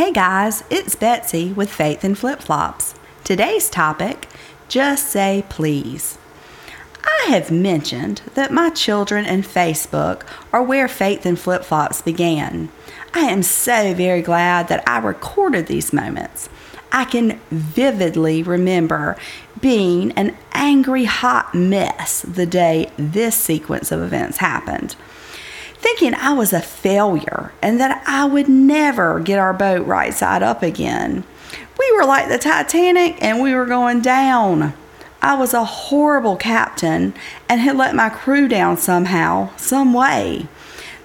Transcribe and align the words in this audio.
Hey 0.00 0.12
guys, 0.12 0.64
it's 0.70 0.94
Betsy 0.94 1.52
with 1.52 1.70
Faith 1.70 2.06
in 2.06 2.14
Flip 2.14 2.40
Flops. 2.40 2.94
Today's 3.22 3.68
topic 3.68 4.28
just 4.66 5.08
say 5.08 5.44
please. 5.50 6.16
I 7.04 7.26
have 7.28 7.50
mentioned 7.50 8.22
that 8.32 8.50
my 8.50 8.70
children 8.70 9.26
and 9.26 9.44
Facebook 9.44 10.22
are 10.54 10.62
where 10.62 10.88
Faith 10.88 11.26
in 11.26 11.36
Flip 11.36 11.62
Flops 11.62 12.00
began. 12.00 12.70
I 13.12 13.26
am 13.26 13.42
so 13.42 13.92
very 13.92 14.22
glad 14.22 14.68
that 14.68 14.82
I 14.88 15.00
recorded 15.00 15.66
these 15.66 15.92
moments. 15.92 16.48
I 16.90 17.04
can 17.04 17.38
vividly 17.50 18.42
remember 18.42 19.18
being 19.60 20.12
an 20.12 20.34
angry 20.52 21.04
hot 21.04 21.54
mess 21.54 22.22
the 22.22 22.46
day 22.46 22.90
this 22.96 23.36
sequence 23.36 23.92
of 23.92 24.00
events 24.00 24.38
happened 24.38 24.96
thinking 25.80 26.14
I 26.14 26.32
was 26.34 26.52
a 26.52 26.60
failure 26.60 27.52
and 27.62 27.80
that 27.80 28.02
I 28.06 28.24
would 28.26 28.48
never 28.48 29.18
get 29.18 29.38
our 29.38 29.52
boat 29.52 29.86
right 29.86 30.12
side 30.12 30.42
up 30.42 30.62
again. 30.62 31.24
We 31.78 31.92
were 31.92 32.04
like 32.04 32.28
the 32.28 32.38
Titanic 32.38 33.16
and 33.22 33.42
we 33.42 33.54
were 33.54 33.66
going 33.66 34.02
down. 34.02 34.74
I 35.22 35.36
was 35.36 35.54
a 35.54 35.64
horrible 35.64 36.36
captain 36.36 37.14
and 37.48 37.60
had 37.60 37.76
let 37.76 37.94
my 37.94 38.10
crew 38.10 38.48
down 38.48 38.76
somehow, 38.76 39.54
some 39.56 39.92
way. 39.92 40.48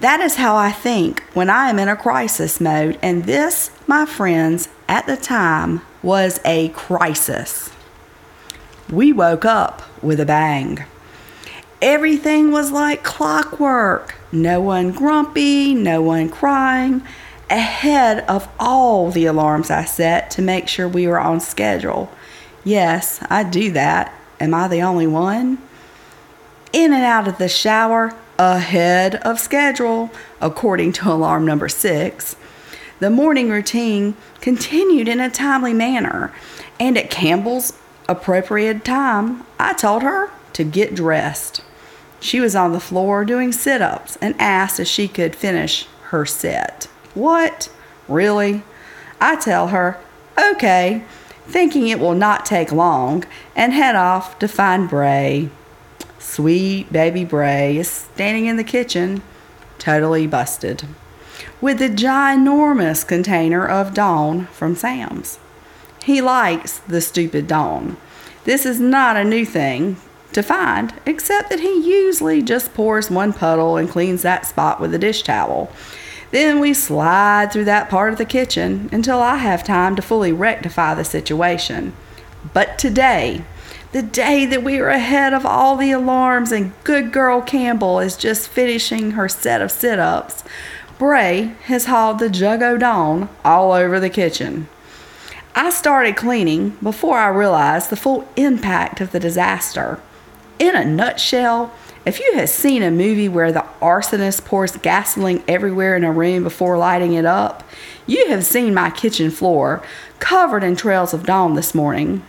That 0.00 0.20
is 0.20 0.36
how 0.36 0.56
I 0.56 0.72
think 0.72 1.22
when 1.34 1.48
I 1.48 1.70
am 1.70 1.78
in 1.78 1.88
a 1.88 1.96
crisis 1.96 2.60
mode, 2.60 2.98
and 3.02 3.24
this, 3.24 3.70
my 3.86 4.04
friends, 4.04 4.68
at 4.88 5.06
the 5.06 5.16
time 5.16 5.82
was 6.02 6.40
a 6.44 6.70
crisis. 6.70 7.70
We 8.90 9.12
woke 9.12 9.44
up 9.44 9.82
with 10.02 10.18
a 10.18 10.26
bang. 10.26 10.84
Everything 11.82 12.52
was 12.52 12.70
like 12.70 13.02
clockwork. 13.02 14.14
No 14.30 14.60
one 14.60 14.92
grumpy, 14.92 15.74
no 15.74 16.00
one 16.00 16.28
crying, 16.28 17.02
ahead 17.50 18.24
of 18.28 18.48
all 18.60 19.10
the 19.10 19.26
alarms 19.26 19.68
I 19.68 19.84
set 19.84 20.30
to 20.30 20.42
make 20.42 20.68
sure 20.68 20.86
we 20.86 21.08
were 21.08 21.18
on 21.18 21.40
schedule. 21.40 22.08
Yes, 22.62 23.18
I 23.28 23.42
do 23.42 23.72
that. 23.72 24.14
Am 24.38 24.54
I 24.54 24.68
the 24.68 24.80
only 24.80 25.08
one? 25.08 25.58
In 26.72 26.92
and 26.92 27.02
out 27.02 27.26
of 27.26 27.38
the 27.38 27.48
shower, 27.48 28.14
ahead 28.38 29.16
of 29.16 29.40
schedule, 29.40 30.10
according 30.40 30.92
to 30.92 31.10
alarm 31.10 31.44
number 31.44 31.68
six. 31.68 32.36
The 33.00 33.10
morning 33.10 33.50
routine 33.50 34.14
continued 34.40 35.08
in 35.08 35.18
a 35.18 35.28
timely 35.28 35.74
manner, 35.74 36.32
and 36.78 36.96
at 36.96 37.10
Campbell's 37.10 37.72
appropriate 38.08 38.84
time, 38.84 39.44
I 39.58 39.72
told 39.74 40.02
her 40.02 40.30
to 40.52 40.62
get 40.62 40.94
dressed. 40.94 41.61
She 42.22 42.38
was 42.38 42.54
on 42.54 42.70
the 42.70 42.78
floor 42.78 43.24
doing 43.24 43.50
sit 43.50 43.82
ups 43.82 44.16
and 44.20 44.36
asked 44.38 44.78
if 44.78 44.86
she 44.86 45.08
could 45.08 45.34
finish 45.34 45.86
her 46.10 46.24
set. 46.24 46.84
What? 47.14 47.68
Really? 48.06 48.62
I 49.20 49.34
tell 49.34 49.68
her, 49.68 49.98
okay, 50.38 51.02
thinking 51.48 51.88
it 51.88 51.98
will 51.98 52.14
not 52.14 52.46
take 52.46 52.70
long, 52.70 53.24
and 53.56 53.72
head 53.72 53.96
off 53.96 54.38
to 54.38 54.46
find 54.46 54.88
Bray. 54.88 55.50
Sweet 56.20 56.92
baby 56.92 57.24
Bray 57.24 57.76
is 57.76 57.88
standing 57.88 58.46
in 58.46 58.56
the 58.56 58.62
kitchen, 58.62 59.22
totally 59.80 60.28
busted, 60.28 60.84
with 61.60 61.80
the 61.80 61.88
ginormous 61.88 63.04
container 63.04 63.66
of 63.66 63.94
Dawn 63.94 64.46
from 64.46 64.76
Sam's. 64.76 65.40
He 66.04 66.22
likes 66.22 66.78
the 66.78 67.00
stupid 67.00 67.48
Dawn. 67.48 67.96
This 68.44 68.64
is 68.64 68.78
not 68.78 69.16
a 69.16 69.24
new 69.24 69.44
thing 69.44 69.96
to 70.34 70.42
find, 70.42 70.94
except 71.06 71.50
that 71.50 71.60
he 71.60 71.88
usually 71.88 72.42
just 72.42 72.74
pours 72.74 73.10
one 73.10 73.32
puddle 73.32 73.76
and 73.76 73.88
cleans 73.88 74.22
that 74.22 74.46
spot 74.46 74.80
with 74.80 74.94
a 74.94 74.98
dish 74.98 75.22
towel. 75.22 75.70
Then 76.30 76.60
we 76.60 76.72
slide 76.72 77.52
through 77.52 77.66
that 77.66 77.90
part 77.90 78.12
of 78.12 78.18
the 78.18 78.24
kitchen 78.24 78.88
until 78.90 79.20
I 79.20 79.36
have 79.36 79.64
time 79.64 79.96
to 79.96 80.02
fully 80.02 80.32
rectify 80.32 80.94
the 80.94 81.04
situation. 81.04 81.92
But 82.54 82.78
today, 82.78 83.44
the 83.92 84.02
day 84.02 84.46
that 84.46 84.64
we 84.64 84.78
are 84.78 84.88
ahead 84.88 85.34
of 85.34 85.44
all 85.44 85.76
the 85.76 85.92
alarms 85.92 86.50
and 86.50 86.72
good 86.84 87.12
girl 87.12 87.42
Campbell 87.42 88.00
is 88.00 88.16
just 88.16 88.48
finishing 88.48 89.12
her 89.12 89.28
set 89.28 89.60
of 89.60 89.70
sit 89.70 89.98
ups, 89.98 90.42
Bray 90.98 91.54
has 91.64 91.84
hauled 91.84 92.18
the 92.18 92.30
jug 92.30 92.62
o' 92.62 92.78
dawn 92.78 93.28
all 93.44 93.72
over 93.72 94.00
the 94.00 94.08
kitchen. 94.08 94.68
I 95.54 95.68
started 95.68 96.16
cleaning 96.16 96.70
before 96.82 97.18
I 97.18 97.28
realized 97.28 97.90
the 97.90 97.96
full 97.96 98.26
impact 98.36 99.02
of 99.02 99.12
the 99.12 99.20
disaster 99.20 100.00
in 100.62 100.76
a 100.76 100.84
nutshell, 100.84 101.72
if 102.06 102.20
you 102.20 102.34
have 102.34 102.48
seen 102.48 102.84
a 102.84 102.90
movie 102.92 103.28
where 103.28 103.50
the 103.50 103.66
arsonist 103.80 104.44
pours 104.44 104.76
gasoline 104.76 105.42
everywhere 105.48 105.96
in 105.96 106.04
a 106.04 106.12
room 106.12 106.44
before 106.44 106.78
lighting 106.78 107.14
it 107.14 107.24
up, 107.26 107.68
you 108.06 108.28
have 108.28 108.44
seen 108.44 108.72
my 108.72 108.88
kitchen 108.88 109.32
floor 109.32 109.82
covered 110.20 110.62
in 110.62 110.76
trails 110.76 111.12
of 111.12 111.26
dawn 111.26 111.54
this 111.54 111.74
morning. 111.74 112.24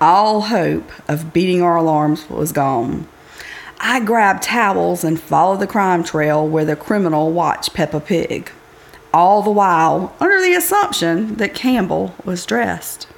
All 0.00 0.42
hope 0.42 0.92
of 1.08 1.32
beating 1.32 1.60
our 1.60 1.74
alarms 1.74 2.30
was 2.30 2.52
gone. 2.52 3.08
I 3.80 3.98
grabbed 3.98 4.44
towels 4.44 5.02
and 5.02 5.20
followed 5.20 5.58
the 5.58 5.66
crime 5.66 6.04
trail 6.04 6.46
where 6.46 6.64
the 6.64 6.76
criminal 6.76 7.32
watched 7.32 7.74
Peppa 7.74 7.98
Pig, 7.98 8.52
all 9.12 9.42
the 9.42 9.50
while 9.50 10.14
under 10.20 10.40
the 10.40 10.54
assumption 10.54 11.34
that 11.36 11.52
Campbell 11.52 12.14
was 12.24 12.46
dressed. 12.46 13.08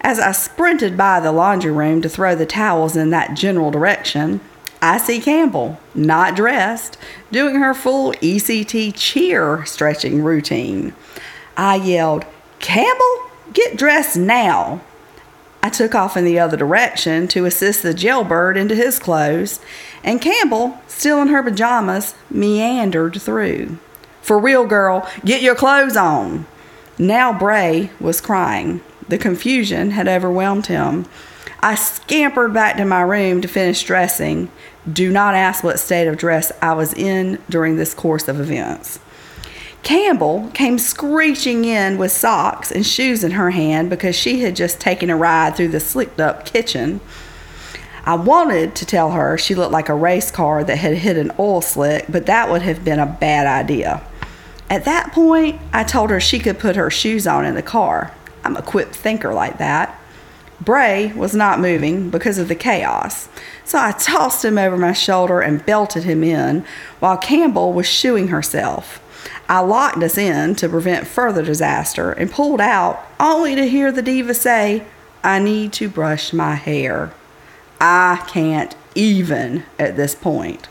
As 0.00 0.18
I 0.18 0.32
sprinted 0.32 0.96
by 0.96 1.20
the 1.20 1.32
laundry 1.32 1.72
room 1.72 2.02
to 2.02 2.08
throw 2.08 2.34
the 2.34 2.46
towels 2.46 2.96
in 2.96 3.10
that 3.10 3.34
general 3.34 3.70
direction, 3.70 4.40
I 4.82 4.98
see 4.98 5.20
Campbell, 5.20 5.80
not 5.94 6.36
dressed, 6.36 6.98
doing 7.32 7.56
her 7.56 7.74
full 7.74 8.12
ECT 8.12 8.92
cheer 8.94 9.64
stretching 9.64 10.22
routine. 10.22 10.94
I 11.56 11.76
yelled, 11.76 12.24
Campbell, 12.58 13.30
get 13.52 13.78
dressed 13.78 14.16
now. 14.16 14.82
I 15.62 15.70
took 15.70 15.94
off 15.94 16.16
in 16.16 16.24
the 16.24 16.38
other 16.38 16.56
direction 16.56 17.26
to 17.28 17.46
assist 17.46 17.82
the 17.82 17.94
jailbird 17.94 18.56
into 18.56 18.74
his 18.74 18.98
clothes, 18.98 19.58
and 20.04 20.20
Campbell, 20.20 20.78
still 20.86 21.20
in 21.22 21.28
her 21.28 21.42
pajamas, 21.42 22.14
meandered 22.30 23.20
through. 23.20 23.78
For 24.20 24.38
real, 24.38 24.66
girl, 24.66 25.08
get 25.24 25.42
your 25.42 25.54
clothes 25.54 25.96
on. 25.96 26.46
Now 26.98 27.36
Bray 27.36 27.90
was 27.98 28.20
crying. 28.20 28.82
The 29.08 29.18
confusion 29.18 29.92
had 29.92 30.08
overwhelmed 30.08 30.66
him. 30.66 31.06
I 31.60 31.74
scampered 31.74 32.52
back 32.52 32.76
to 32.76 32.84
my 32.84 33.02
room 33.02 33.40
to 33.40 33.48
finish 33.48 33.82
dressing. 33.82 34.50
Do 34.90 35.10
not 35.10 35.34
ask 35.34 35.64
what 35.64 35.80
state 35.80 36.06
of 36.06 36.16
dress 36.16 36.52
I 36.60 36.74
was 36.74 36.92
in 36.92 37.38
during 37.48 37.76
this 37.76 37.94
course 37.94 38.28
of 38.28 38.40
events. 38.40 39.00
Campbell 39.82 40.50
came 40.52 40.78
screeching 40.78 41.64
in 41.64 41.96
with 41.96 42.10
socks 42.10 42.72
and 42.72 42.84
shoes 42.84 43.22
in 43.22 43.32
her 43.32 43.50
hand 43.50 43.88
because 43.88 44.16
she 44.16 44.40
had 44.40 44.56
just 44.56 44.80
taken 44.80 45.10
a 45.10 45.16
ride 45.16 45.54
through 45.54 45.68
the 45.68 45.78
slicked 45.78 46.20
up 46.20 46.44
kitchen. 46.44 47.00
I 48.04 48.14
wanted 48.14 48.74
to 48.76 48.86
tell 48.86 49.12
her 49.12 49.38
she 49.38 49.54
looked 49.54 49.72
like 49.72 49.88
a 49.88 49.94
race 49.94 50.30
car 50.30 50.64
that 50.64 50.76
had 50.76 50.94
hit 50.94 51.16
an 51.16 51.32
oil 51.38 51.60
slick, 51.60 52.06
but 52.08 52.26
that 52.26 52.50
would 52.50 52.62
have 52.62 52.84
been 52.84 52.98
a 52.98 53.06
bad 53.06 53.46
idea. 53.46 54.02
At 54.68 54.84
that 54.84 55.12
point, 55.12 55.60
I 55.72 55.84
told 55.84 56.10
her 56.10 56.20
she 56.20 56.38
could 56.40 56.58
put 56.58 56.76
her 56.76 56.90
shoes 56.90 57.26
on 57.26 57.44
in 57.44 57.54
the 57.54 57.62
car. 57.62 58.12
I'm 58.46 58.56
a 58.56 58.62
quick 58.62 58.94
thinker 58.94 59.34
like 59.34 59.58
that. 59.58 60.00
Bray 60.60 61.12
was 61.14 61.34
not 61.34 61.58
moving 61.58 62.10
because 62.10 62.38
of 62.38 62.46
the 62.46 62.54
chaos, 62.54 63.28
so 63.64 63.76
I 63.76 63.90
tossed 63.90 64.44
him 64.44 64.56
over 64.56 64.76
my 64.76 64.92
shoulder 64.92 65.40
and 65.40 65.66
belted 65.66 66.04
him 66.04 66.22
in 66.22 66.64
while 67.00 67.18
Campbell 67.18 67.72
was 67.72 67.88
shoeing 67.88 68.28
herself. 68.28 69.02
I 69.48 69.60
locked 69.60 70.00
us 70.02 70.16
in 70.16 70.54
to 70.56 70.68
prevent 70.68 71.08
further 71.08 71.42
disaster 71.42 72.12
and 72.12 72.30
pulled 72.30 72.60
out 72.60 73.04
only 73.18 73.56
to 73.56 73.68
hear 73.68 73.90
the 73.90 74.00
diva 74.00 74.32
say, 74.32 74.84
I 75.24 75.40
need 75.40 75.72
to 75.74 75.88
brush 75.88 76.32
my 76.32 76.54
hair. 76.54 77.12
I 77.80 78.24
can't 78.28 78.76
even 78.94 79.64
at 79.76 79.96
this 79.96 80.14
point. 80.14 80.68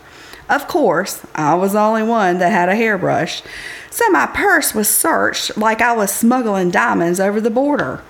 Of 0.47 0.67
course, 0.67 1.25
I 1.33 1.56
was 1.56 1.73
the 1.73 1.79
only 1.79 2.03
one 2.03 2.38
that 2.38 2.51
had 2.51 2.69
a 2.69 2.75
hairbrush, 2.75 3.41
so 3.89 4.07
my 4.09 4.28
purse 4.28 4.75
was 4.75 4.88
searched 4.88 5.57
like 5.57 5.81
I 5.81 5.94
was 5.94 6.11
smuggling 6.11 6.69
diamonds 6.69 7.19
over 7.19 7.41
the 7.41 7.49
border. 7.49 8.03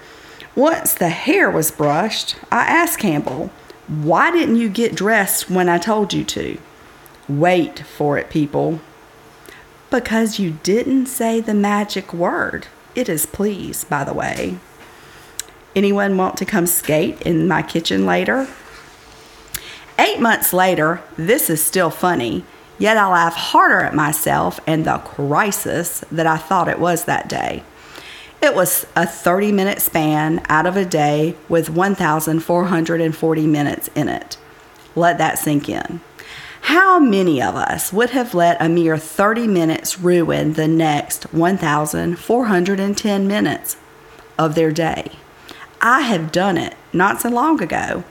Once 0.56 0.94
the 0.94 1.10
hair 1.10 1.50
was 1.50 1.72
brushed, 1.72 2.36
I 2.52 2.66
asked 2.66 3.00
Campbell, 3.00 3.52
Why 3.88 4.32
didn't 4.32 4.58
you 4.58 4.68
get 4.68 4.96
dressed 4.96 5.50
when 5.50 5.70
I 5.70 5.78
told 5.78 6.14
you 6.14 6.24
to? 6.26 6.58
Wait 7.30 7.80
for 7.80 8.18
it, 8.18 8.30
people. 8.30 8.82
Because 9.90 10.40
you 10.40 10.58
didn't 10.64 11.06
say 11.06 11.40
the 11.40 11.54
magic 11.54 12.14
word. 12.14 12.68
It 12.96 13.08
is 13.08 13.26
please, 13.26 13.84
by 13.84 14.04
the 14.04 14.14
way. 14.14 14.58
Anyone 15.76 16.18
want 16.18 16.38
to 16.38 16.46
come 16.46 16.68
skate 16.68 17.22
in 17.22 17.48
my 17.48 17.62
kitchen 17.62 18.06
later? 18.06 18.48
Eight 20.16 20.22
months 20.22 20.54
later, 20.54 21.02
this 21.18 21.50
is 21.50 21.62
still 21.62 21.90
funny 21.90 22.46
Yet 22.78 22.98
I 22.98 23.08
laugh 23.08 23.36
harder 23.36 23.82
at 23.82 23.96
myself 23.96 24.60
and 24.68 24.86
the 24.86 24.98
crisis 24.98 26.04
that 26.12 26.28
I 26.28 26.36
thought 26.38 26.68
it 26.68 26.80
was 26.80 27.06
that 27.06 27.30
day. 27.30 27.64
It 28.42 28.54
was 28.54 28.86
a 28.96 29.08
30 29.08 29.54
minute 29.54 29.82
span 29.82 30.46
out 30.50 30.66
of 30.66 30.76
a 30.76 30.84
day 30.86 31.36
with 31.48 31.70
1,440 31.70 33.48
minutes 33.48 33.90
in 33.96 34.10
it. 34.10 34.38
Let 34.94 35.18
that 35.20 35.40
sink 35.40 35.70
in. 35.70 36.02
How 36.62 37.00
many 37.00 37.42
of 37.42 37.56
us 37.56 37.94
would 37.94 38.10
have 38.10 38.34
let 38.34 38.62
a 38.62 38.68
mere 38.68 38.98
30 38.98 39.48
minutes 39.48 40.00
ruin 40.00 40.54
the 40.54 40.68
next 40.68 41.34
1,410 41.34 43.28
minutes 43.28 43.78
of 44.38 44.56
their 44.56 44.72
day? 44.72 45.12
I 45.80 46.02
have 46.02 46.32
done 46.32 46.58
it 46.58 46.76
not 46.92 47.22
so 47.22 47.30
long 47.30 47.62
ago. 47.62 48.04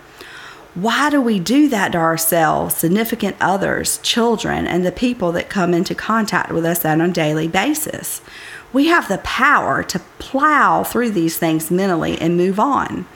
Why 0.75 1.09
do 1.09 1.21
we 1.21 1.39
do 1.39 1.69
that 1.69 1.93
to 1.93 1.99
ourselves, 1.99 2.77
significant 2.77 3.37
others, 3.41 3.99
children, 3.99 4.67
and 4.67 4.85
the 4.85 4.91
people 4.91 5.31
that 5.33 5.49
come 5.49 5.73
into 5.73 5.95
contact 5.95 6.51
with 6.51 6.65
us 6.65 6.85
on 6.85 7.01
a 7.01 7.09
daily 7.09 7.47
basis? 7.47 8.21
We 8.73 8.89
have 8.89 9.07
the 9.07 9.19
power 9.19 9.85
to 9.85 10.01
plow 10.19 10.83
through 10.83 11.11
these 11.11 11.39
things 11.39 11.71
mentally 11.71 12.21
and 12.21 12.37
move 12.37 12.59
on. 12.59 13.07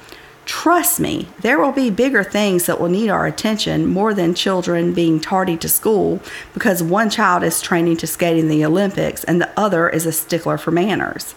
Trust 0.48 0.98
me, 0.98 1.28
there 1.42 1.58
will 1.58 1.72
be 1.72 1.90
bigger 1.90 2.24
things 2.24 2.64
that 2.64 2.80
will 2.80 2.88
need 2.88 3.10
our 3.10 3.26
attention 3.26 3.86
more 3.86 4.14
than 4.14 4.34
children 4.34 4.94
being 4.94 5.20
tardy 5.20 5.58
to 5.58 5.68
school 5.68 6.22
because 6.54 6.82
one 6.82 7.10
child 7.10 7.42
is 7.42 7.60
training 7.60 7.98
to 7.98 8.06
skate 8.06 8.38
in 8.38 8.48
the 8.48 8.64
Olympics 8.64 9.24
and 9.24 9.42
the 9.42 9.50
other 9.60 9.90
is 9.90 10.06
a 10.06 10.10
stickler 10.10 10.56
for 10.56 10.70
manners. 10.70 11.34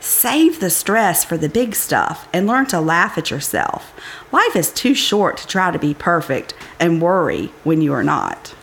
Save 0.00 0.60
the 0.60 0.70
stress 0.70 1.26
for 1.26 1.36
the 1.36 1.50
big 1.50 1.74
stuff 1.74 2.26
and 2.32 2.46
learn 2.46 2.64
to 2.68 2.80
laugh 2.80 3.18
at 3.18 3.30
yourself. 3.30 3.92
Life 4.32 4.56
is 4.56 4.72
too 4.72 4.94
short 4.94 5.36
to 5.36 5.46
try 5.46 5.70
to 5.70 5.78
be 5.78 5.92
perfect 5.92 6.54
and 6.80 7.02
worry 7.02 7.52
when 7.64 7.82
you 7.82 7.92
are 7.92 8.02
not. 8.02 8.54